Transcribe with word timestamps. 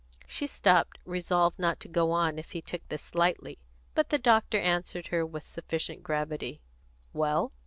She 0.25 0.47
stopped, 0.47 0.97
resolved 1.05 1.59
not 1.59 1.79
to 1.81 1.87
go 1.87 2.09
on 2.11 2.39
if 2.39 2.53
he 2.53 2.61
took 2.63 2.81
this 2.89 3.13
lightly, 3.13 3.59
but 3.93 4.09
the 4.09 4.17
doctor 4.17 4.57
answered 4.59 5.09
her 5.09 5.23
with 5.27 5.45
sufficient 5.45 6.01
gravity: 6.01 6.59
"Well?" 7.13 7.51